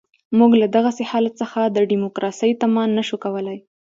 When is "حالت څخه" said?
1.11-1.59